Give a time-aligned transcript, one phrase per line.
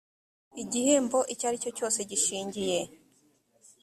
[0.61, 2.79] igihembo icyo ari cyo cyose gishingiye